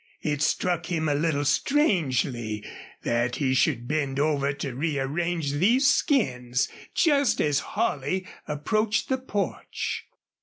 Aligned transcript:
It 0.23 0.41
struck 0.41 0.87
him 0.87 1.07
a 1.07 1.13
little 1.13 1.45
strangely 1.45 2.65
that 3.03 3.35
he 3.35 3.53
should 3.53 3.87
bend 3.87 4.19
over 4.19 4.51
to 4.51 4.73
rearrange 4.73 5.51
these 5.51 5.93
skins 5.93 6.67
just 6.95 7.39
as 7.39 7.59
Holley 7.59 8.25
approached 8.47 9.09
the 9.09 9.19
porch. 9.19 10.07